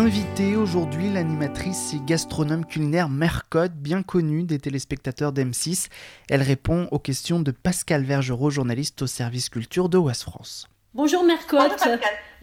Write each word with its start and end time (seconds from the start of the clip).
Invitée 0.00 0.56
aujourd'hui, 0.56 1.12
l'animatrice 1.12 1.92
et 1.92 1.98
gastronome 2.02 2.64
culinaire 2.64 3.10
Mercotte, 3.10 3.74
bien 3.74 4.02
connue 4.02 4.44
des 4.44 4.58
téléspectateurs 4.58 5.30
d'M6. 5.30 5.90
Elle 6.30 6.40
répond 6.40 6.88
aux 6.90 6.98
questions 6.98 7.38
de 7.38 7.50
Pascal 7.50 8.02
Vergerot, 8.04 8.48
journaliste 8.48 9.02
au 9.02 9.06
service 9.06 9.50
culture 9.50 9.90
de 9.90 9.98
Ouest 9.98 10.22
France. 10.22 10.66
Bonjour 10.94 11.22
Mercotte. 11.22 11.86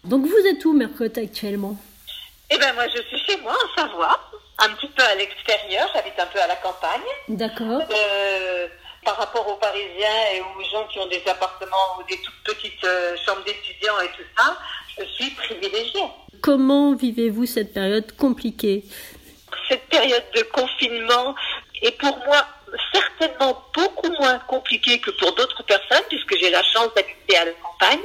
Donc 0.04 0.24
vous 0.24 0.46
êtes 0.48 0.64
où 0.66 0.72
Mercotte 0.72 1.18
actuellement? 1.18 1.76
Eh 2.48 2.58
bien 2.58 2.72
moi 2.74 2.84
je 2.94 3.02
suis 3.02 3.18
chez 3.26 3.42
moi 3.42 3.52
en 3.52 3.82
Savoie, 3.82 4.20
un 4.60 4.68
petit 4.74 4.90
peu 4.96 5.02
à 5.02 5.16
l'extérieur, 5.16 5.90
j'habite 5.92 6.16
un 6.16 6.26
peu 6.26 6.40
à 6.40 6.46
la 6.46 6.56
campagne. 6.56 7.00
D'accord. 7.28 7.82
Euh, 7.90 8.68
par 9.04 9.16
rapport 9.16 9.46
aux 9.48 9.56
Parisiens 9.56 10.32
et 10.34 10.40
aux 10.40 10.64
gens 10.70 10.86
qui 10.88 10.98
ont 10.98 11.06
des 11.06 11.22
appartements 11.26 11.98
ou 11.98 12.02
des 12.04 12.18
toutes 12.18 12.42
petites 12.44 12.84
euh, 12.84 13.16
chambres 13.24 13.44
d'étudiants 13.44 14.00
et 14.00 14.08
tout 14.16 14.24
ça, 14.36 14.56
je 14.98 15.04
suis 15.04 15.30
privilégiée. 15.30 16.04
Comment 16.42 16.94
vivez-vous 16.94 17.46
cette 17.46 17.72
période 17.72 18.14
compliquée? 18.16 18.84
Cette 19.68 19.88
période 19.88 20.24
de 20.34 20.42
confinement 20.42 21.34
est 21.82 21.92
pour 21.98 22.16
moi 22.18 22.46
certainement 22.92 23.64
beaucoup 23.74 24.10
moins 24.20 24.38
compliquée 24.40 25.00
que 25.00 25.10
pour 25.12 25.34
d'autres 25.34 25.62
personnes, 25.64 26.04
puisque 26.08 26.38
j'ai 26.38 26.50
la 26.50 26.62
chance 26.62 26.88
d'habiter 26.94 27.36
à 27.36 27.44
la 27.44 27.52
campagne, 27.52 27.98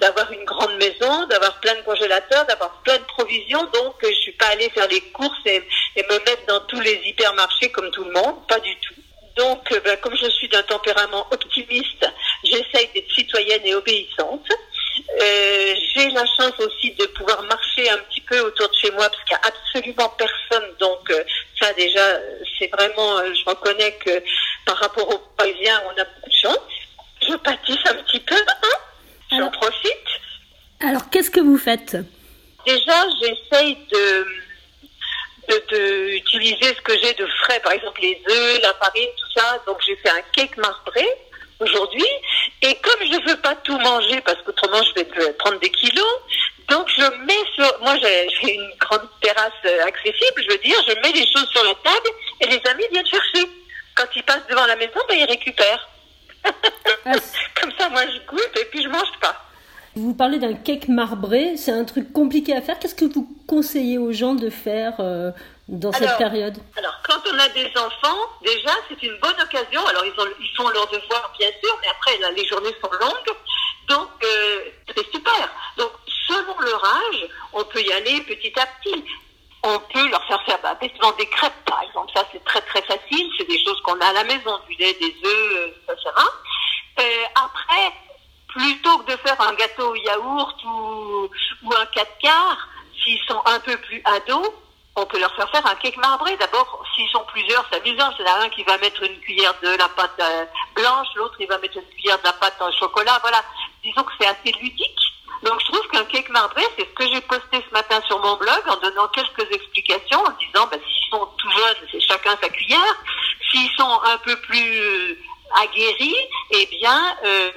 d'avoir 0.00 0.30
une 0.32 0.44
grande 0.44 0.76
maison, 0.76 1.26
d'avoir 1.26 1.58
plein 1.60 1.74
de 1.74 1.82
congélateurs, 1.82 2.46
d'avoir 2.46 2.82
plein 2.82 2.98
de 2.98 3.04
provisions. 3.04 3.64
Donc, 3.74 3.94
je 4.02 4.14
suis 4.14 4.32
pas 4.32 4.46
allée 4.48 4.70
faire 4.70 4.88
les 4.88 5.00
courses 5.12 5.40
et, 5.46 5.62
me 5.96 6.18
mettre 6.24 6.46
dans 6.46 6.60
tous 6.66 6.80
les 6.80 7.00
hypermarchés 7.06 7.70
comme 7.70 7.90
tout 7.90 8.04
le 8.04 8.12
monde, 8.12 8.46
pas 8.46 8.60
du 8.60 8.74
tout. 8.76 8.94
Donc, 9.36 9.68
ben, 9.84 9.96
comme 9.98 10.16
je 10.16 10.30
suis 10.30 10.48
d'un 10.48 10.62
tempérament 10.62 11.26
optimiste, 11.30 12.06
j'essaye 12.42 12.88
d'être 12.94 13.10
citoyenne 13.12 13.62
et 13.64 13.74
obéissante. 13.74 14.48
Euh, 15.20 15.74
j'ai 15.94 16.10
la 16.10 16.24
chance 16.24 16.58
aussi 16.58 16.92
de 16.92 17.04
pouvoir 17.06 17.42
marcher 17.42 17.88
un 17.90 17.98
petit 17.98 18.22
peu 18.22 18.40
autour 18.40 18.68
de 18.68 18.74
chez 18.74 18.90
moi 18.92 19.08
parce 19.08 19.22
qu'il 19.24 19.36
n'y 19.36 19.42
a 19.42 19.48
absolument 19.48 20.08
personne. 20.16 20.70
Donc 20.80 21.10
euh, 21.10 21.22
ça 21.60 21.72
déjà, 21.74 22.18
c'est 22.58 22.68
vraiment, 22.68 23.18
euh, 23.18 23.32
je 23.34 23.44
reconnais 23.48 23.92
que 23.92 24.22
par 24.64 24.76
rapport 24.78 25.08
aux 25.08 25.18
Parisiens, 25.36 25.82
on 25.86 26.00
a 26.00 26.04
beaucoup 26.04 26.30
de 26.30 26.34
chance. 26.34 26.58
Je 27.28 27.34
pâtisse 27.34 27.86
un 27.90 27.94
petit 28.04 28.20
peu, 28.20 28.36
hein 28.36 28.78
j'en 29.30 29.50
profite. 29.50 30.08
Alors 30.80 31.10
qu'est-ce 31.10 31.30
que 31.30 31.40
vous 31.40 31.58
faites? 31.58 31.96
Déjà, 32.66 33.04
j'essaye 33.20 33.76
de 33.92 34.26
d'utiliser 36.38 36.74
ce 36.74 36.80
que 36.82 36.92
j'ai 36.98 37.14
de 37.14 37.26
frais, 37.42 37.60
par 37.60 37.72
exemple 37.72 38.00
les 38.00 38.20
œufs, 38.28 38.60
la 38.62 38.74
farine, 38.74 39.08
tout 39.16 39.40
ça. 39.40 39.58
Donc 39.66 39.78
j'ai 39.86 39.96
fait 39.96 40.10
un 40.10 40.22
cake 40.32 40.56
marbré 40.56 41.06
aujourd'hui. 41.60 42.06
Et 42.62 42.74
comme 42.76 43.00
je 43.00 43.28
veux 43.28 43.36
pas 43.40 43.54
tout 43.56 43.78
manger, 43.78 44.20
parce 44.22 44.40
qu'autrement 44.42 44.82
je 44.82 44.94
vais 44.94 45.32
prendre 45.34 45.58
des 45.60 45.70
kilos, 45.70 46.20
donc 46.68 46.88
je 46.88 47.02
mets 47.24 47.44
sur, 47.54 47.80
moi 47.80 47.96
j'ai 48.00 48.54
une 48.54 48.70
grande 48.78 49.08
terrasse 49.20 49.52
euh, 49.64 49.84
accessible, 49.84 50.42
je 50.42 50.50
veux 50.50 50.58
dire, 50.58 50.76
je 50.88 50.94
mets 51.00 51.12
les 51.12 51.26
choses 51.26 51.48
sur 51.50 51.62
la 51.62 51.74
table 51.74 52.08
et 52.40 52.46
les 52.46 52.60
amis 52.70 52.84
viennent 52.90 53.06
chercher. 53.06 53.48
Quand 53.94 54.06
ils 54.14 54.22
passent 54.24 54.46
devant 54.50 54.66
la 54.66 54.76
maison, 54.76 55.00
ben, 55.08 55.16
ils 55.18 55.24
récupèrent. 55.24 55.88
Ah. 56.44 56.50
Comme 57.60 57.72
ça, 57.78 57.88
moi 57.88 58.02
je 58.06 58.18
goûte 58.28 58.58
et 58.60 58.64
puis 58.66 58.82
je 58.82 58.88
mange 58.88 59.12
pas. 59.20 59.42
Vous 59.94 60.12
parlez 60.12 60.38
d'un 60.38 60.52
cake 60.54 60.88
marbré, 60.88 61.56
c'est 61.56 61.72
un 61.72 61.84
truc 61.84 62.12
compliqué 62.12 62.54
à 62.54 62.60
faire. 62.60 62.78
Qu'est-ce 62.78 62.94
que 62.94 63.06
vous 63.06 63.35
conseillez 63.46 63.98
aux 63.98 64.12
gens 64.12 64.34
de 64.34 64.50
faire 64.50 64.94
euh, 65.00 65.30
dans 65.68 65.92
cette 65.92 66.16
période 66.18 66.56
Alors, 66.76 66.94
quand 67.06 67.20
on 67.32 67.38
a 67.38 67.48
des 67.48 67.70
enfants, 67.76 68.18
déjà, 68.44 68.72
c'est 68.88 69.02
une 69.02 69.16
bonne 69.18 69.40
occasion. 69.42 69.84
Alors, 69.86 70.04
ils, 70.04 70.20
ont, 70.20 70.26
ils 70.40 70.56
font 70.56 70.68
leurs 70.68 70.86
devoirs, 70.88 71.32
bien 71.38 71.48
sûr, 71.62 71.78
mais 71.80 71.88
après, 71.88 72.18
les 72.34 72.46
journées 72.46 72.74
sont 72.82 72.90
longues. 73.00 73.36
Donc, 73.88 74.08
euh, 74.24 74.64
c'est 74.94 75.10
super. 75.12 75.50
Donc, 75.76 75.90
selon 76.28 76.58
leur 76.60 76.84
âge, 76.84 77.28
on 77.52 77.64
peut 77.64 77.80
y 77.80 77.92
aller 77.92 78.20
petit 78.22 78.52
à 78.58 78.66
petit. 78.66 79.04
On 79.62 79.78
peut 79.92 80.08
leur 80.08 80.24
faire 80.26 80.42
faire 80.44 80.58
bah, 80.62 80.76
des 80.80 81.26
crêpes, 81.26 81.64
par 81.64 81.82
exemple. 81.82 82.12
Ça, 82.14 82.24
c'est 82.32 82.44
très, 82.44 82.60
très 82.62 82.82
facile. 82.82 83.30
C'est 83.38 83.48
des 83.48 83.64
choses 83.64 83.80
qu'on 83.82 84.00
a 84.00 84.06
à 84.06 84.12
la 84.12 84.24
maison, 84.24 84.58
du 84.68 84.76
lait, 84.76 84.96
des 85.00 85.14
œufs, 85.24 85.74
etc. 85.88 86.10
Euh, 86.98 87.02
après, 87.34 87.92
plutôt 88.48 88.98
que 88.98 89.12
de 89.12 89.16
faire 89.18 89.40
un 89.40 89.54
gâteau 89.54 89.90
au 89.90 89.94
yaourt 89.96 90.64
ou, 90.64 91.28
ou 91.64 91.74
un 91.74 91.86
4 91.86 92.18
quarts, 92.22 92.68
s'ils 93.06 93.22
sont 93.28 93.40
un 93.46 93.60
peu 93.60 93.76
plus 93.78 94.02
ados, 94.04 94.50
on 94.96 95.06
peut 95.06 95.20
leur 95.20 95.34
faire 95.36 95.48
faire 95.50 95.66
un 95.66 95.74
cake 95.76 95.96
marbré. 95.98 96.36
D'abord, 96.38 96.82
s'ils 96.94 97.08
sont 97.10 97.24
plusieurs, 97.28 97.64
c'est 97.70 97.76
amusant. 97.76 98.10
C'est 98.16 98.26
un 98.26 98.48
qui 98.48 98.64
va 98.64 98.78
mettre 98.78 99.02
une 99.02 99.18
cuillère 99.20 99.54
de 99.62 99.68
la 99.76 99.88
pâte 99.88 100.18
euh, 100.20 100.44
blanche, 100.74 101.08
l'autre 101.14 101.36
il 101.38 101.46
va 101.46 101.58
mettre 101.58 101.76
une 101.76 101.88
cuillère 101.96 102.18
de 102.18 102.24
la 102.24 102.32
pâte 102.32 102.60
en 102.60 102.72
chocolat. 102.72 103.18
Voilà. 103.20 103.42
Disons 103.84 104.02
que 104.02 104.12
c'est 104.18 104.26
assez 104.26 104.52
ludique. 104.60 104.98
Donc 105.42 105.60
je 105.60 105.66
trouve 105.66 105.86
qu'un 105.88 106.04
cake 106.06 106.30
marbré, 106.30 106.62
c'est 106.76 106.88
ce 106.88 106.94
que 106.94 107.06
j'ai 107.12 107.20
posté 107.20 107.62
ce 107.68 107.72
matin 107.72 108.00
sur 108.06 108.18
mon 108.20 108.36
blog 108.36 108.62
en 108.68 108.76
donnant 108.76 109.06
quelques 109.08 109.52
explications, 109.52 110.20
en 110.20 110.30
disant 110.30 110.66
ben, 110.70 110.80
s'ils 110.80 111.10
sont 111.10 111.28
tout 111.36 111.50
jeunes, 111.50 111.88
c'est 111.92 112.00
chacun 112.00 112.36
sa 112.42 112.48
cuillère. 112.48 112.96
S'ils 113.50 113.70
sont 113.76 114.00
un 114.04 114.16
peu 114.18 114.34
plus 114.40 114.80
euh, 114.80 115.18
aguerris, 115.62 116.16
eh 116.52 116.66
bien, 116.66 117.16
euh, 117.24 117.50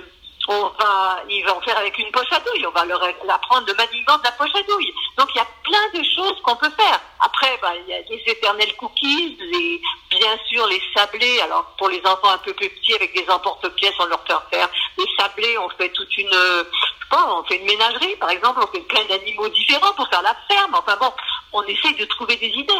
on 0.52 0.64
va, 0.80 1.24
ils 1.30 1.46
vont 1.46 1.62
faire 1.62 1.78
avec 1.78 1.96
une 2.00 2.10
poche 2.10 2.32
à 2.32 2.40
douille. 2.40 2.66
On 2.66 2.72
va 2.72 2.84
leur 2.84 3.02
apprendre 3.04 3.68
le 3.68 3.74
maniement 3.76 4.18
de 4.18 4.24
la 4.24 4.32
poche 4.32 4.50
à 4.56 4.64
douille. 4.64 4.92
Donc 5.16 5.30
il 5.34 5.38
y 5.38 5.42
a 5.42 5.48
plein 5.64 6.00
de 6.00 6.04
choses 6.04 6.42
qu'on 6.42 6.56
peut 6.56 6.72
faire. 6.72 7.00
Après, 7.20 7.58
bah, 7.62 7.74
il 7.76 7.88
y 7.88 7.94
a 7.94 8.02
les 8.02 8.24
éternels 8.26 8.76
cookies, 8.76 9.38
les, 9.40 9.80
bien 10.09 10.38
sûr 10.48 10.66
les 10.68 10.82
sablés. 10.96 11.40
Alors 11.42 11.76
pour 11.78 11.90
les 11.90 12.02
enfants 12.04 12.32
un 12.32 12.40
peu 12.40 12.54
plus 12.54 12.70
petits, 12.70 12.96
avec 12.96 13.14
des 13.14 13.30
emporte-pièces, 13.30 13.94
on 14.00 14.06
leur 14.06 14.24
fait 14.26 14.58
faire 14.58 14.70
des 14.98 15.06
sablés. 15.20 15.56
On 15.59 15.70
fait 15.70 15.90
toute 15.90 16.18
une, 16.18 16.32
je 16.32 16.64
sais 16.64 17.09
pas, 17.12 17.32
on 17.38 17.44
fait 17.44 17.58
une 17.58 17.66
ménagerie, 17.66 18.16
par 18.16 18.32
exemple. 18.32 18.62
On 18.64 18.72
fait 18.76 18.82
plein 18.82 19.06
d'animaux 19.06 19.50
différents 19.50 19.94
pour 19.94 20.08
faire 20.08 20.24
la 20.24 20.36
ferme. 20.50 20.74
Enfin 20.74 20.98
bon, 21.00 21.14
on 21.54 21.62
essaye 21.64 21.94
de 21.94 22.06
trouver 22.06 22.36
des 22.38 22.48
idées. 22.48 22.74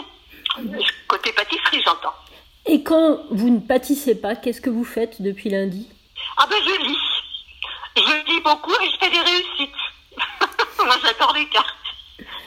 Côté 1.08 1.32
pâtisserie, 1.34 1.84
j'entends. 1.86 2.16
Et 2.66 2.82
quand 2.82 3.20
vous 3.30 3.50
ne 3.52 3.60
pâtissez 3.60 4.20
pas, 4.20 4.36
qu'est-ce 4.36 4.60
que 4.60 4.72
vous 4.72 4.84
faites 4.84 5.22
depuis 5.22 5.52
lundi? 5.52 5.88
Ah 6.38 6.48
ben 6.50 6.58
je 6.66 6.84
lis. 6.84 6.98
Je 8.10 8.32
lis 8.32 8.42
beaucoup 8.42 8.72
et 8.72 8.90
je 8.90 8.98
fais 8.98 9.12
des 9.12 9.20
réussites. 9.20 9.76
Moi, 10.84 10.96
j'adore 11.04 11.34
les 11.36 11.46
cartes. 11.50 11.76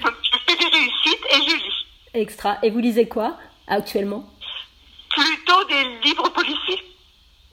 je 0.03 0.39
fais 0.47 0.57
des 0.57 0.65
réussites 0.65 1.25
et 1.31 1.37
je 1.37 1.57
lis. 1.57 1.87
Extra. 2.15 2.59
Et 2.63 2.71
vous 2.71 2.81
lisez 2.81 3.09
quoi 3.09 3.37
actuellement? 3.69 4.29
Plutôt 5.11 5.65
des 5.65 5.85
livres 6.05 6.29
policiers. 6.31 6.83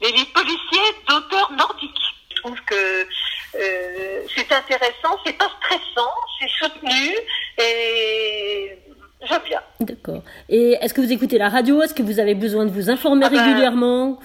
Des 0.02 0.12
livres 0.12 0.32
policiers 0.32 0.90
d'auteurs 1.08 1.52
nordiques. 1.52 1.90
Je 2.30 2.36
trouve 2.42 2.60
que 2.62 3.06
euh, 3.54 4.22
c'est 4.34 4.50
intéressant, 4.52 5.16
c'est 5.24 5.36
pas 5.36 5.50
stressant, 5.60 6.10
c'est 6.38 6.48
soutenu 6.48 7.14
et 7.58 8.78
j'aime 9.22 9.42
bien. 9.44 9.60
D'accord. 9.80 10.22
Et 10.48 10.72
est-ce 10.80 10.94
que 10.94 11.00
vous 11.00 11.12
écoutez 11.12 11.38
la 11.38 11.48
radio? 11.48 11.82
Est-ce 11.82 11.94
que 11.94 12.02
vous 12.02 12.18
avez 12.18 12.34
besoin 12.34 12.64
de 12.64 12.70
vous 12.70 12.90
informer 12.90 13.26
ah 13.26 13.30
ben, 13.30 13.42
régulièrement? 13.42 14.18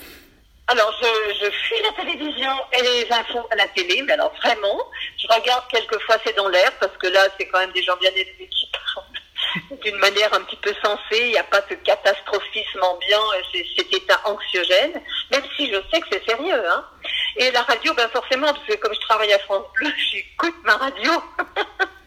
Alors, 0.67 0.91
je, 0.99 1.45
je 1.45 1.51
fuis 1.51 1.81
la 1.83 1.91
télévision 1.91 2.51
et 2.73 2.81
les 2.81 3.11
infos 3.11 3.47
à 3.51 3.55
la 3.55 3.67
télé, 3.67 4.01
mais 4.01 4.13
alors 4.13 4.33
vraiment, 4.43 4.89
je 5.17 5.27
regarde 5.27 5.63
quelquefois 5.69 6.17
c'est 6.25 6.35
dans 6.35 6.49
l'air, 6.49 6.71
parce 6.79 6.95
que 6.97 7.07
là, 7.07 7.27
c'est 7.37 7.47
quand 7.47 7.59
même 7.59 7.71
des 7.71 7.83
gens 7.83 7.95
bien 7.97 8.09
élevés 8.11 8.49
qui 8.49 8.67
parlent 8.71 9.05
d'une 9.83 9.97
manière 9.97 10.33
un 10.33 10.41
petit 10.41 10.55
peu 10.57 10.73
sensée, 10.83 11.21
il 11.21 11.31
n'y 11.31 11.37
a 11.37 11.43
pas 11.43 11.61
ce 11.69 11.75
catastrophisme 11.75 12.81
ambiant, 12.81 13.23
cet 13.77 13.93
état 13.93 14.19
anxiogène, 14.25 15.01
même 15.31 15.43
si 15.55 15.67
je 15.67 15.77
sais 15.91 16.01
que 16.01 16.07
c'est 16.11 16.25
sérieux. 16.25 16.67
Hein. 16.67 16.85
Et 17.37 17.51
la 17.51 17.61
radio, 17.61 17.93
ben 17.93 18.07
forcément, 18.09 18.47
parce 18.47 18.65
que 18.65 18.75
comme 18.75 18.93
je 18.93 19.01
travaille 19.01 19.33
à 19.33 19.39
France 19.39 19.65
Bleu, 19.75 19.89
j'écoute 20.11 20.55
ma 20.63 20.77
radio. 20.77 21.11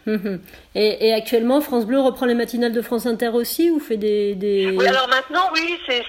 Et, 0.75 1.13
actuellement, 1.13 1.61
France 1.61 1.85
Bleu 1.85 1.99
reprend 1.99 2.25
les 2.25 2.33
matinales 2.33 2.71
de 2.71 2.81
France 2.81 3.05
Inter 3.05 3.29
aussi 3.29 3.69
ou 3.69 3.79
fait 3.79 3.97
des, 3.97 4.33
des... 4.33 4.71
Oui, 4.71 4.87
alors 4.87 5.07
maintenant, 5.07 5.49
oui, 5.53 5.79
c'est, 5.87 6.03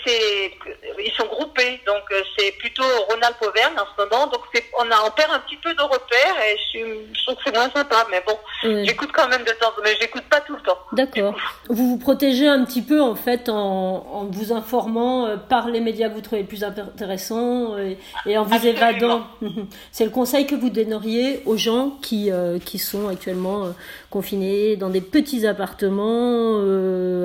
ils 1.04 1.12
sont 1.12 1.26
groupés. 1.26 1.80
Donc, 1.86 2.02
euh, 2.12 2.22
c'est 2.36 2.52
plutôt 2.58 2.84
Ronald 3.08 3.34
Pauvergne 3.40 3.74
en 3.76 3.84
ce 3.84 4.02
moment. 4.02 4.26
Donc, 4.26 4.40
on, 4.78 4.90
a, 4.90 5.06
on 5.06 5.10
perd 5.10 5.32
un 5.32 5.40
petit 5.40 5.56
peu 5.56 5.74
de 5.74 5.82
repères 5.82 6.36
et 6.46 6.56
je, 6.72 7.22
trouve 7.24 7.36
que 7.36 7.42
c'est 7.46 7.54
moins 7.54 7.70
sympa. 7.70 8.06
Mais 8.10 8.22
bon, 8.26 8.36
j'écoute 8.84 9.10
quand 9.12 9.28
même 9.28 9.42
de 9.42 9.52
temps, 9.52 9.72
mais 9.82 9.90
j'écoute 10.00 10.24
pas 10.30 10.40
tout 10.40 10.54
le 10.54 10.62
temps. 10.62 10.78
D'accord. 10.92 11.34
Vous 11.68 11.90
vous 11.90 11.98
protégez 11.98 12.48
un 12.48 12.64
petit 12.64 12.82
peu, 12.82 13.00
en 13.02 13.14
fait, 13.14 13.48
en, 13.48 14.06
en 14.12 14.24
vous 14.26 14.52
informant 14.52 15.26
euh, 15.26 15.36
par 15.36 15.68
les 15.68 15.80
médias 15.80 16.08
que 16.08 16.14
vous 16.14 16.20
trouvez 16.20 16.44
plus 16.44 16.64
intéressants 16.64 17.78
et, 17.78 17.98
et 18.26 18.38
en 18.38 18.44
vous 18.44 18.66
évadant. 18.66 19.26
c'est 19.92 20.04
le 20.04 20.10
conseil 20.10 20.46
que 20.46 20.54
vous 20.54 20.70
donneriez 20.70 21.42
aux 21.46 21.56
gens 21.56 21.98
qui, 22.02 22.30
euh, 22.30 22.58
qui 22.58 22.78
sont 22.78 23.08
actuellement 23.08 23.68
confinés 24.10 24.76
dans 24.76 24.90
des 24.90 25.00
petits 25.00 25.46
appartements 25.46 26.58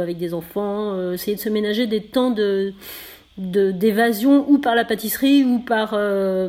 avec 0.01 0.17
des 0.17 0.33
enfants, 0.33 1.11
essayer 1.11 1.35
de 1.35 1.41
se 1.41 1.49
ménager 1.49 1.87
des 1.87 2.01
temps 2.01 2.31
de, 2.31 2.73
d'évasion 3.37 4.45
ou 4.47 4.59
par 4.59 4.75
la 4.75 4.85
pâtisserie 4.85 5.43
ou 5.43 5.59
par 5.59 5.89
euh, 5.93 6.47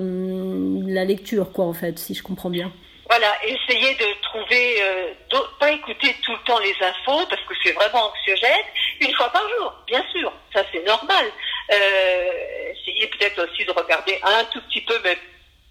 la 0.86 1.04
lecture, 1.04 1.52
quoi, 1.52 1.64
en 1.64 1.72
fait, 1.72 1.98
si 1.98 2.14
je 2.14 2.22
comprends 2.22 2.50
bien. 2.50 2.72
Voilà, 3.08 3.32
essayer 3.44 3.94
de 3.94 4.22
trouver, 4.22 4.82
euh, 4.82 5.38
pas 5.60 5.70
écouter 5.70 6.14
tout 6.24 6.32
le 6.32 6.44
temps 6.44 6.58
les 6.58 6.74
infos 6.80 7.24
parce 7.28 7.42
que 7.42 7.54
c'est 7.62 7.72
vraiment 7.72 8.10
anxiogène, 8.10 8.64
une 9.00 9.14
fois 9.14 9.30
par 9.30 9.48
jour, 9.48 9.74
bien 9.86 10.02
sûr, 10.12 10.32
ça 10.52 10.64
c'est 10.72 10.84
normal. 10.84 11.26
Euh, 11.72 12.72
essayer 12.72 13.06
peut-être 13.08 13.44
aussi 13.44 13.64
de 13.64 13.70
regarder 13.70 14.18
un 14.24 14.44
tout 14.46 14.60
petit 14.62 14.80
peu, 14.80 14.94
mais 15.04 15.16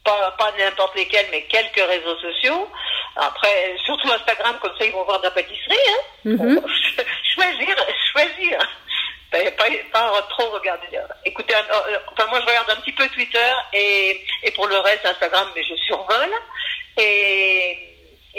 pas, 0.05 0.31
pas 0.37 0.53
n'importe 0.57 0.95
lesquels, 0.95 1.25
mais 1.31 1.41
quelques 1.43 1.85
réseaux 1.85 2.17
sociaux. 2.19 2.69
Après, 3.17 3.75
surtout 3.85 4.11
Instagram, 4.11 4.55
comme 4.61 4.73
ça 4.77 4.85
ils 4.85 4.91
vont 4.91 5.03
voir 5.03 5.19
de 5.19 5.25
la 5.25 5.31
pâtisserie. 5.31 5.75
Hein. 5.89 6.29
Mm-hmm. 6.29 6.61
choisir, 7.35 7.75
choisir. 8.11 8.59
Pas, 9.57 9.65
pas, 9.91 10.21
trop 10.29 10.49
regarder. 10.51 10.87
Écoutez, 11.25 11.53
euh, 11.55 11.97
enfin 12.11 12.27
moi 12.29 12.39
je 12.39 12.45
regarde 12.45 12.69
un 12.69 12.75
petit 12.77 12.93
peu 12.93 13.07
Twitter 13.09 13.51
et, 13.73 14.21
pour 14.55 14.67
le 14.67 14.77
reste 14.77 15.05
Instagram, 15.05 15.49
mais 15.55 15.63
je 15.63 15.75
survole. 15.75 16.31
Et, 16.97 17.77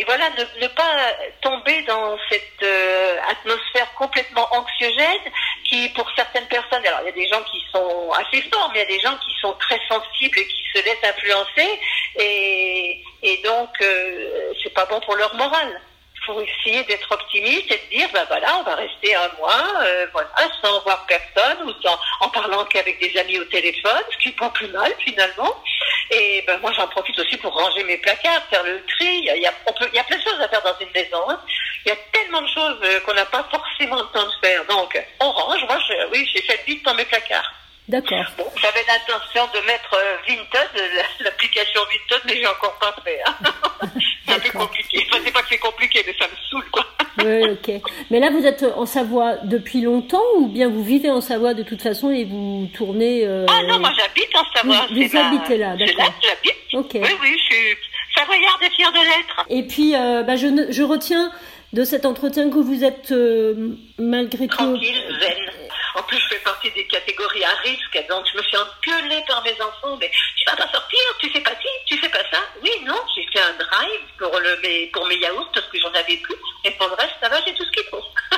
voilà, 0.07 0.29
ne, 0.31 0.63
ne, 0.63 0.69
pas 0.69 1.13
tomber 1.41 1.83
dans 1.83 2.19
cette 2.31 2.63
euh, 2.63 3.17
atmosphère 3.29 3.93
complètement 3.95 4.47
anxiogène 4.53 5.33
qui, 5.65 5.89
pour 5.91 6.09
certaines 6.15 6.47
personnes, 6.47 6.87
alors 6.87 7.01
il 7.03 7.07
y 7.07 7.09
a 7.09 7.13
des 7.13 7.29
gens 7.29 7.43
qui 7.43 7.63
sont 7.73 8.11
assez 8.13 8.43
forts, 8.53 8.71
mais 8.73 8.81
il 8.81 8.91
y 8.91 8.95
a 8.95 8.97
des 8.97 9.01
gens 9.01 9.17
qui 9.17 9.35
sont 9.41 9.55
très 9.55 9.81
sensibles 9.89 10.39
et 10.39 10.47
qui 10.47 10.63
se 10.75 10.85
laissent 10.85 11.05
influencer, 11.05 11.81
et, 12.19 13.03
et 13.23 13.37
donc 13.39 13.71
euh, 13.81 14.53
c'est 14.63 14.73
pas 14.75 14.85
bon 14.87 15.01
pour 15.01 15.17
leur 15.17 15.35
morale 15.35 15.81
pour 16.27 16.43
essayer 16.43 16.83
d'être 16.85 17.11
optimiste 17.11 17.71
et 17.71 17.79
de 17.79 17.97
dire, 17.97 18.09
ben 18.13 18.25
voilà, 18.29 18.59
on 18.59 18.63
va 18.65 18.75
rester 18.75 19.15
un 19.15 19.31
mois, 19.39 19.65
euh, 19.83 20.07
voilà, 20.13 20.29
sans 20.63 20.81
voir 20.83 21.07
personne 21.07 21.69
ou 21.69 21.73
sans, 21.81 21.99
en 22.21 22.29
parlant 22.29 22.65
qu'avec 22.65 23.01
des 23.01 23.19
amis 23.19 23.39
au 23.39 23.45
téléphone, 23.45 24.03
ce 24.11 24.19
qui 24.19 24.29
est 24.31 24.39
pas 24.39 24.51
plus 24.51 24.69
mal 24.69 24.93
finalement. 24.99 25.63
Et 26.11 26.45
ben 26.47 26.59
moi, 26.61 26.73
j'en 26.73 26.87
profite 26.89 27.19
aussi 27.19 27.37
pour 27.39 27.53
ranger 27.53 27.85
mes 27.85 27.97
placards, 27.99 28.43
faire 28.51 28.63
le 28.65 28.85
tri. 28.87 29.29
Il 29.35 29.43
y 29.43 29.47
a, 29.47 29.53
on 29.67 29.73
peut, 29.73 29.89
il 29.93 29.97
y 29.97 29.99
a 29.99 30.05
plein 30.05 30.19
de 30.19 30.23
choses 30.23 30.41
à 30.41 30.49
faire 30.49 30.63
dans 30.63 30.77
une 30.81 30.91
maison. 30.95 31.31
Hein. 31.31 31.41
Il 31.85 31.89
y 31.89 31.93
a 31.93 31.97
tellement 32.13 32.43
de 32.43 32.49
choses 32.49 32.79
euh, 32.83 33.01
qu'on 33.01 33.15
n'a 33.15 33.25
pas 33.27 33.47
forcément 33.51 33.97
le 33.97 34.09
temps 34.13 34.27
de 34.27 34.47
faire. 34.47 34.65
Donc, 34.67 35.01
on 35.21 35.31
range. 35.31 35.65
Moi, 35.65 35.79
je, 35.89 36.07
oui, 36.13 36.29
j'ai 36.35 36.43
fait 36.43 36.61
vite 36.67 36.85
dans 36.85 36.95
mes 36.95 37.05
placards. 37.05 37.53
D'accord. 37.89 38.25
Bon, 38.37 38.51
j'avais 38.57 38.85
l'intention 38.85 39.49
de 39.55 39.61
mettre 39.65 39.95
euh, 39.95 40.17
Vinted, 40.27 40.71
l'application 41.21 41.81
Vinted, 41.83 42.23
mais 42.25 42.37
j'ai 42.37 42.47
encore 42.47 42.77
pas 42.79 42.95
fait. 43.05 43.21
Hein. 43.25 43.35
c'est 44.27 44.35
un 44.35 44.39
peu 44.41 44.59
compliqué. 44.59 45.07
Enfin, 45.09 45.23
c'est 45.25 45.31
pas 45.31 45.43
que 45.43 45.49
c'est 45.51 45.59
compliqué, 45.97 46.05
mais 46.07 46.15
ça 46.19 46.31
me 46.31 46.37
saoule, 46.51 46.71
quoi. 46.71 46.87
oui, 47.25 47.51
ok. 47.51 47.83
Mais 48.11 48.21
là, 48.21 48.31
vous 48.31 48.45
êtes 48.45 48.65
en 48.77 48.87
Savoie 48.87 49.37
depuis 49.45 49.81
longtemps 49.81 50.23
ou 50.39 50.47
bien 50.49 50.69
vous 50.69 50.83
vivez 50.83 51.11
en 51.11 51.21
Savoie 51.21 51.55
de 51.55 51.63
toute 51.63 51.83
façon 51.83 52.11
et 52.11 52.25
vous 52.25 52.69
tournez. 52.75 53.27
Euh... 53.27 53.47
Ah 53.49 53.63
non, 53.67 53.79
moi 53.79 53.91
j'habite 53.97 54.35
en 54.35 54.45
Savoie. 54.55 54.87
Vous, 54.89 54.95
vous 54.95 55.17
habitez 55.17 55.59
là, 55.59 55.77
d'accord. 55.77 55.87
C'est 55.87 55.97
là 55.97 56.07
que 56.07 56.27
j'habite. 56.27 56.75
Ok. 56.75 56.91
Oui, 56.95 57.17
oui, 57.23 57.37
je 57.39 57.55
suis 57.55 57.77
savoyarde 58.17 58.63
et 58.63 58.71
fière 58.71 58.93
de 58.93 58.99
l'être. 58.99 59.47
Et 59.51 59.63
puis, 59.63 59.95
euh, 59.95 60.23
bah, 60.23 60.37
je, 60.37 60.47
je 60.71 60.83
retiens 60.83 61.31
de 61.73 61.85
cet 61.85 62.07
entretien 62.07 62.49
que 62.49 62.59
vous 62.59 62.85
êtes 62.85 63.13
euh, 63.13 63.77
malgré 63.99 64.47
tout. 64.47 64.57
Tranquille, 64.57 65.03
zen. 65.21 65.66
En 65.97 66.03
plus, 66.03 66.19
je 66.19 66.29
fais 66.29 66.41
partie 66.41 66.71
des 66.73 66.87
catégories 66.87 67.45
à 67.45 67.55
risque, 67.63 68.07
donc 68.09 68.27
je 68.31 68.37
me 68.37 68.43
suis 68.43 68.57
engueulée 68.57 69.25
par 69.27 69.43
mes 69.43 69.55
enfants. 69.63 69.97
Mais 69.99 70.11
tu 70.37 70.45
vas 70.45 70.57
pas 70.57 70.71
sortir, 70.71 71.01
tu 71.19 71.31
fais 71.31 71.41
pas 71.41 71.53
ci, 71.53 71.69
tu 71.87 71.97
fais 71.97 72.11
pas 72.11 72.23
ça. 72.31 72.39
Oui, 72.63 72.71
non, 72.85 73.01
j'ai 73.15 73.27
fait 73.33 73.41
un 73.41 73.55
drive 73.55 74.01
pour, 74.19 74.39
le, 74.39 74.61
mes, 74.63 74.87
pour 74.89 75.07
mes 75.07 75.17
yaourts 75.17 75.51
parce 75.55 75.67
que 75.67 75.79
j'en 75.79 75.93
avais 75.93 76.19
plus. 76.19 76.37
Et 76.65 76.71
pour 76.73 76.89
le 76.89 76.95
reste, 76.95 77.15
ça 77.23 77.31
va, 77.31 77.37
j'ai 77.47 77.55
tout 77.55 77.65
ce 77.65 77.71
qu'il 77.71 77.85
faut. 77.85 78.03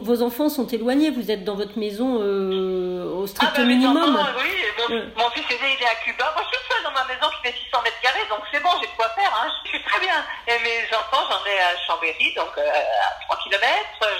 Vos 0.00 0.22
enfants 0.22 0.48
sont 0.48 0.68
éloignés, 0.68 1.10
vous 1.10 1.32
êtes 1.32 1.42
dans 1.42 1.56
votre 1.56 1.76
maison 1.76 2.20
euh, 2.22 3.04
au 3.04 3.26
strict 3.26 3.52
ah 3.52 3.58
bah, 3.58 3.64
minimum. 3.64 4.14
Enfants, 4.14 4.28
oui, 4.38 4.57
mon, 4.88 5.30
fils 5.30 5.44
aîné 5.50 5.76
il 5.76 5.82
est 5.82 5.88
à 5.88 5.94
Cuba. 5.96 6.32
Moi 6.34 6.42
je 6.44 6.56
suis 6.56 6.66
seule 6.68 6.82
dans 6.82 6.92
ma 6.92 7.04
maison 7.04 7.28
qui 7.30 7.48
fait 7.48 7.56
600 7.56 7.82
mètres 7.82 8.00
carrés, 8.00 8.26
donc 8.28 8.40
c'est 8.50 8.60
bon, 8.60 8.70
j'ai 8.80 8.86
de 8.86 8.96
quoi 8.96 9.08
faire. 9.10 9.32
Hein. 9.36 9.52
Je 9.64 9.70
suis 9.70 9.82
très 9.84 10.00
bien. 10.00 10.24
Et 10.46 10.58
mes 10.60 10.84
enfants, 10.96 11.24
j'en 11.28 11.44
ai 11.44 11.58
à 11.60 11.76
Chambéry, 11.86 12.32
donc 12.34 12.56
euh, 12.56 12.68
à 12.68 13.24
3 13.24 13.38
km. 13.44 13.68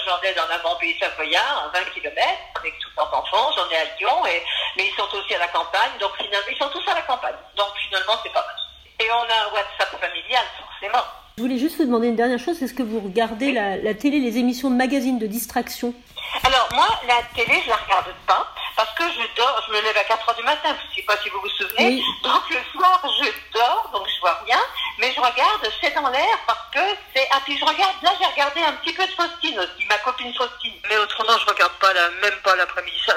J'en 0.05 0.21
ai 0.21 0.33
dans 0.33 0.47
la 0.47 0.59
Pays 0.79 0.97
Savoyard, 0.99 1.71
à 1.73 1.79
20 1.79 1.85
km, 1.93 2.21
avec 2.55 2.73
tous 2.79 2.89
leurs 2.95 3.13
enfants. 3.13 3.51
J'en 3.55 3.69
ai 3.69 3.77
à 3.77 3.85
Lyon, 3.97 4.25
et, 4.27 4.43
mais 4.77 4.87
ils 4.87 4.95
sont 4.95 5.09
aussi 5.15 5.33
à 5.35 5.39
la 5.39 5.47
campagne. 5.47 5.91
Donc 5.99 6.15
finalement, 6.17 6.49
ils 6.49 6.57
sont 6.57 6.69
tous 6.69 6.87
à 6.89 6.95
la 6.95 7.01
campagne. 7.01 7.35
Donc 7.57 7.69
finalement, 7.87 8.13
c'est 8.23 8.33
pas 8.33 8.45
mal. 8.45 8.55
Et 8.99 9.11
on 9.11 9.23
a 9.23 9.47
un 9.47 9.53
WhatsApp 9.53 9.99
familial, 9.99 10.43
forcément. 10.57 11.03
Je 11.37 11.43
voulais 11.43 11.57
juste 11.57 11.77
vous 11.77 11.85
demander 11.85 12.07
une 12.07 12.15
dernière 12.15 12.39
chose. 12.39 12.61
Est-ce 12.61 12.73
que 12.73 12.83
vous 12.83 12.99
regardez 12.99 13.51
la, 13.51 13.77
la, 13.77 13.93
télé, 13.93 14.19
les 14.19 14.37
émissions 14.37 14.69
de 14.69 14.75
magazines 14.75 15.19
de 15.19 15.27
distraction? 15.27 15.93
Alors 16.43 16.67
moi, 16.73 16.87
la 17.07 17.21
télé, 17.33 17.61
je 17.63 17.69
la 17.69 17.77
regarde 17.77 18.13
pas 18.27 18.45
parce 18.79 18.95
que 18.95 19.03
je 19.11 19.35
dors. 19.35 19.61
Je 19.67 19.73
me 19.73 19.81
lève 19.81 19.97
à 19.97 20.05
4 20.05 20.29
heures 20.29 20.35
du 20.37 20.43
matin. 20.43 20.69
Je 20.69 20.89
ne 20.89 20.95
sais 20.95 21.01
pas 21.01 21.17
si 21.21 21.27
vous 21.27 21.41
vous 21.41 21.49
souvenez. 21.49 21.99
Oui. 21.99 22.03
Donc 22.23 22.49
le 22.49 22.59
soir, 22.71 23.01
je 23.03 23.29
dors, 23.51 23.89
donc 23.91 24.07
je 24.07 24.19
vois 24.21 24.39
rien. 24.45 24.59
Mais 24.99 25.11
je 25.11 25.19
regarde, 25.19 25.69
c'est 25.81 25.93
dans 25.93 26.09
l'air 26.09 26.37
parce 26.47 26.63
que 26.71 26.79
c'est. 27.13 27.27
Ah 27.31 27.41
puis 27.43 27.57
je 27.57 27.65
regarde. 27.65 27.95
Là, 28.01 28.11
j'ai 28.17 28.25
regardé 28.25 28.61
un 28.61 28.71
petit 28.73 28.93
peu 28.93 29.05
de 29.05 29.11
Faustine 29.11 29.59
aussi, 29.59 29.85
ma 29.89 29.97
copine 29.97 30.33
Faustine. 30.33 30.79
Mais 30.87 30.97
autrement, 30.97 31.37
je 31.39 31.51
regarde 31.51 31.73
pas 31.73 31.91
la, 31.91 32.09
même 32.21 32.39
pas 32.41 32.55
l'après-midi. 32.55 32.97
Ça, 33.05 33.15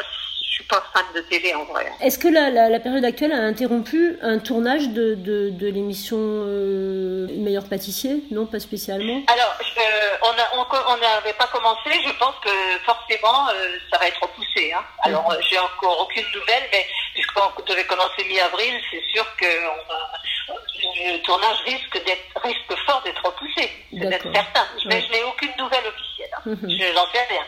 suis 0.63 0.69
pas 0.69 0.83
fan 0.93 1.05
de 1.15 1.21
télé 1.23 1.55
en 1.55 1.65
vrai. 1.65 1.91
Est-ce 2.01 2.19
que 2.19 2.29
la, 2.29 2.51
la, 2.51 2.69
la, 2.69 2.81
période 2.81 3.05
actuelle 3.05 3.33
a 3.33 3.41
interrompu 3.41 4.19
un 4.23 4.39
tournage 4.39 4.89
de, 4.89 5.15
de, 5.15 5.51
de 5.51 5.67
l'émission 5.69 6.19
euh, 6.19 7.27
Meilleur 7.37 7.69
pâtissier 7.69 8.23
Non, 8.31 8.47
pas 8.47 8.61
spécialement. 8.61 9.23
Alors, 9.27 9.57
euh, 9.79 10.83
on 10.89 10.97
n'avait 10.97 11.33
pas 11.35 11.47
commencé. 11.49 11.91
Je 12.05 12.13
pense 12.19 12.35
que 12.45 12.51
forcément, 12.85 13.49
euh, 13.49 13.77
ça 13.91 13.99
va 13.99 14.09
être 14.09 14.23
repoussé. 14.23 14.73
Hein. 14.73 14.85
Alors, 15.03 15.29
mmh. 15.29 15.37
j'ai 15.51 15.59
encore 15.59 16.01
aucune 16.01 16.27
nouvelle, 16.35 16.65
mais 16.73 16.87
puisqu'on 17.15 17.63
devait 17.67 17.85
commencer 17.85 18.25
mi-avril, 18.29 18.75
c'est 18.91 19.03
sûr 19.13 19.25
que 19.37 19.47
on 19.69 21.13
le 21.13 21.23
tournage 21.23 21.61
risque 21.65 22.05
d'être 22.05 22.43
risque 22.43 22.75
fort 22.87 23.03
d'être 23.05 23.25
repoussé. 23.25 23.71
C'est 23.93 24.23
certain. 24.33 24.67
Mais 24.87 24.97
ouais. 24.97 25.05
je 25.07 25.13
n'ai 25.13 25.25
aucune 25.25 25.53
nouvelle 25.59 25.87
officielle. 25.87 26.31
Hein. 26.37 26.43
Mmh. 26.47 26.69
Je 26.69 26.95
n'en 26.95 27.07
sais 27.13 27.25
rien. 27.29 27.43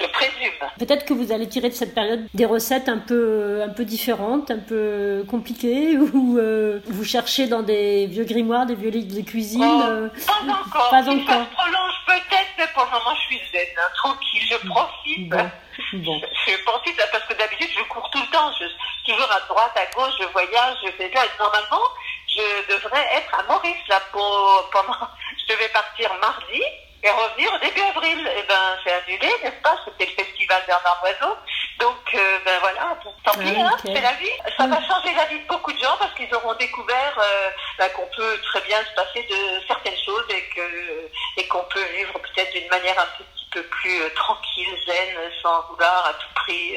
Je 0.00 0.06
présume. 0.06 0.52
Peut-être 0.78 1.04
que 1.04 1.12
vous 1.12 1.32
allez 1.32 1.48
tirer 1.48 1.68
de 1.68 1.74
cette 1.74 1.94
période 1.94 2.26
des 2.34 2.44
recettes 2.44 2.88
un 2.88 2.98
peu, 2.98 3.62
un 3.62 3.70
peu 3.70 3.84
différentes, 3.84 4.50
un 4.50 4.58
peu 4.58 5.24
compliquées, 5.28 5.96
ou 6.14 6.38
euh, 6.38 6.80
vous 6.86 7.04
cherchez 7.04 7.46
dans 7.46 7.62
des 7.62 8.06
vieux 8.06 8.24
grimoires, 8.24 8.66
des 8.66 8.74
vieux 8.74 8.90
livres 8.90 9.14
de 9.14 9.22
cuisine. 9.22 9.62
Oh, 9.64 9.82
euh, 9.88 10.08
pas 10.26 10.42
encore. 10.42 10.90
Pas 10.90 11.02
encore. 11.02 11.26
ça 11.26 11.44
se 11.44 11.54
prolonge 11.54 11.98
peut-être, 12.06 12.52
mais 12.58 12.66
pour 12.74 12.84
le 12.84 12.90
moment 12.90 13.14
je 13.16 13.36
suis 13.36 13.40
zen, 13.52 13.66
hein, 13.76 13.90
tranquille, 13.96 14.42
je 14.48 14.68
profite. 14.68 15.28
Bon. 15.28 15.38
Bon. 15.92 16.20
Je, 16.20 16.52
je 16.52 16.64
profite 16.64 16.96
parce 17.12 17.24
que 17.24 17.38
d'habitude 17.38 17.68
je 17.70 17.84
cours 17.84 18.10
tout 18.10 18.18
le 18.18 18.32
temps, 18.32 18.50
je 18.58 18.64
toujours 19.08 19.30
à 19.30 19.40
droite, 19.48 19.72
à 19.76 19.86
gauche, 19.94 20.12
je 20.20 20.26
voyage, 20.32 20.76
je 20.84 20.90
fais 20.92 21.10
ça. 21.14 21.24
Et 21.24 21.38
normalement, 21.38 21.82
je 22.26 22.74
devrais 22.74 23.06
être 23.14 23.34
à 23.38 23.42
Maurice 23.44 23.88
là 23.88 24.00
pour 24.12 24.68
pendant. 24.72 24.92
Je 25.48 25.54
devais 25.54 25.68
partir 25.68 26.10
mardi 26.20 26.60
et 27.08 27.10
revenir 27.10 27.52
au 27.54 27.58
début 27.58 27.80
avril. 27.80 28.18
Et 28.36 28.44
ben, 28.48 28.76
c'est 28.84 28.92
annulé, 28.92 29.32
n'est-ce 29.42 29.62
pas? 29.62 29.76
C'était 29.84 30.06
le 30.06 30.24
festival 30.24 30.62
Bernard 30.66 31.02
Oiseau. 31.02 31.34
Donc, 31.80 32.14
euh, 32.14 32.38
ben 32.44 32.58
voilà, 32.60 32.96
tant 33.24 33.32
pis, 33.38 33.54
Ah, 33.56 33.70
hein, 33.70 33.76
c'est 33.82 34.00
la 34.00 34.12
vie. 34.14 34.34
Ça 34.56 34.66
va 34.66 34.80
changer 34.82 35.14
la 35.14 35.26
vie 35.26 35.38
de 35.40 35.46
beaucoup 35.46 35.72
de 35.72 35.78
gens 35.78 35.96
parce 35.98 36.12
qu'ils 36.14 36.32
auront 36.34 36.54
découvert 36.54 37.14
euh, 37.18 37.50
ben, 37.78 37.88
qu'on 37.90 38.08
peut 38.16 38.38
très 38.42 38.60
bien 38.62 38.78
se 38.84 38.94
passer 38.94 39.22
de 39.30 39.66
certaines 39.66 39.98
choses 40.04 40.24
et 40.30 40.42
que 40.54 41.10
et 41.36 41.46
qu'on 41.46 41.64
peut 41.72 41.84
vivre 41.96 42.12
peut-être 42.14 42.52
d'une 42.52 42.68
manière 42.68 42.98
un 42.98 43.06
petit 43.16 43.48
peu 43.52 43.62
plus 43.62 44.02
euh, 44.02 44.08
tranquille, 44.16 44.74
zen, 44.86 45.16
sans 45.40 45.62
vouloir 45.70 46.06
à 46.06 46.12
tout 46.14 46.34
prix 46.34 46.74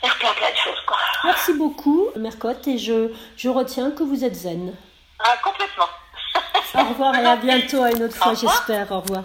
faire 0.00 0.18
plein 0.18 0.32
plein 0.34 0.50
de 0.50 0.56
choses, 0.56 0.80
quoi. 0.86 0.98
Merci 1.24 1.54
beaucoup, 1.54 2.10
Mercotte, 2.16 2.68
et 2.68 2.78
je, 2.78 3.12
je 3.36 3.48
retiens 3.48 3.90
que 3.90 4.02
vous 4.02 4.22
êtes 4.24 4.34
zen. 4.34 4.74
Ah, 5.18 5.36
complètement. 5.42 5.88
Au 6.74 6.84
revoir 6.88 7.14
et 7.14 7.26
à 7.26 7.36
bientôt 7.42 7.82
à 7.82 7.90
une 7.90 8.02
autre 8.02 8.16
fois, 8.16 8.34
j'espère. 8.34 8.90
Au 8.92 9.00
revoir. 9.00 9.24